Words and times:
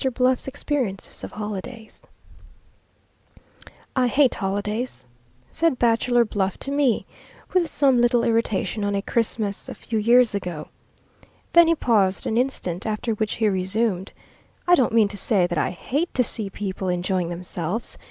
H. 0.00 0.04
Schauffler, 0.04 0.30
Editor. 0.32 1.30
OLIVER 1.36 1.60
BELL 1.60 1.74
BUNCE 1.74 2.08
"I 3.94 4.06
hate 4.08 4.34
holidays," 4.36 5.04
said 5.50 5.78
Bachelor 5.78 6.24
Bluff 6.24 6.56
to 6.60 6.70
me, 6.70 7.04
with 7.52 7.70
some 7.70 8.00
little 8.00 8.24
irritation, 8.24 8.82
on 8.82 8.94
a 8.94 9.02
Christmas 9.02 9.68
a 9.68 9.74
few 9.74 9.98
years 9.98 10.34
ago. 10.34 10.68
Then 11.52 11.66
he 11.66 11.74
paused 11.74 12.26
an 12.26 12.38
instant, 12.38 12.86
after 12.86 13.12
which 13.12 13.34
he 13.34 13.48
resumed: 13.50 14.12
"I 14.66 14.74
don't 14.74 14.94
mean 14.94 15.08
to 15.08 15.18
say 15.18 15.46
that 15.46 15.58
I 15.58 15.68
hate 15.72 16.14
to 16.14 16.24
see 16.24 16.48
people 16.48 16.88
enjoying 16.88 17.28
themselves. 17.28 17.98